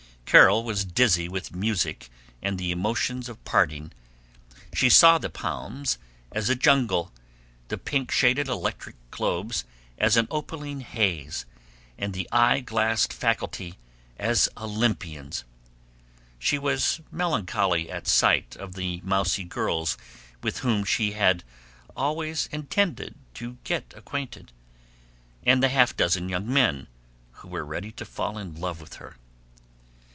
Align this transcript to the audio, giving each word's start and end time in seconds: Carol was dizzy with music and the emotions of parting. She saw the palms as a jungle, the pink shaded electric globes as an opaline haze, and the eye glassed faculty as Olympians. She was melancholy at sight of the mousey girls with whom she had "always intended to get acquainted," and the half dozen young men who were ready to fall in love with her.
Carol 0.25 0.63
was 0.63 0.85
dizzy 0.85 1.27
with 1.27 1.53
music 1.53 2.09
and 2.41 2.57
the 2.57 2.71
emotions 2.71 3.27
of 3.27 3.43
parting. 3.43 3.91
She 4.73 4.89
saw 4.89 5.17
the 5.17 5.29
palms 5.29 5.97
as 6.31 6.49
a 6.49 6.55
jungle, 6.55 7.11
the 7.67 7.77
pink 7.77 8.11
shaded 8.11 8.47
electric 8.47 8.95
globes 9.11 9.65
as 9.97 10.15
an 10.15 10.29
opaline 10.31 10.79
haze, 10.79 11.45
and 11.97 12.13
the 12.13 12.29
eye 12.31 12.61
glassed 12.61 13.11
faculty 13.11 13.77
as 14.17 14.47
Olympians. 14.55 15.43
She 16.39 16.57
was 16.57 17.01
melancholy 17.11 17.91
at 17.91 18.07
sight 18.07 18.55
of 18.55 18.75
the 18.75 19.01
mousey 19.03 19.43
girls 19.43 19.97
with 20.41 20.59
whom 20.59 20.85
she 20.85 21.11
had 21.11 21.43
"always 21.93 22.47
intended 22.53 23.15
to 23.33 23.57
get 23.65 23.93
acquainted," 23.97 24.53
and 25.45 25.61
the 25.61 25.67
half 25.67 25.93
dozen 25.97 26.29
young 26.29 26.47
men 26.47 26.87
who 27.31 27.49
were 27.49 27.65
ready 27.65 27.91
to 27.91 28.05
fall 28.05 28.37
in 28.37 28.55
love 28.55 28.79
with 28.79 28.93
her. 28.93 29.17